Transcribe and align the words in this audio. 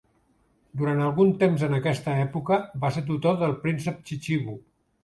Durant 0.81 1.01
algun 1.07 1.29
temps 1.43 1.67
en 1.67 1.77
aquesta 1.81 2.17
època, 2.25 2.59
va 2.87 2.95
ser 2.99 3.05
tutor 3.13 3.41
del 3.45 3.57
príncep 3.69 4.07
Chichibu. 4.11 4.63